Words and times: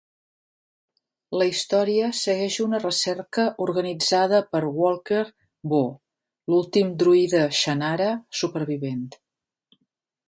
La 1.39 1.47
història 1.49 2.07
segueix 2.19 2.57
una 2.63 2.79
recerca 2.85 3.45
organitzada 3.67 4.41
per 4.55 4.63
Walker 4.79 5.21
BOH, 5.75 5.85
l'últim 6.55 6.91
druida 7.05 7.43
Shannara 7.61 8.11
supervivent. 8.41 9.07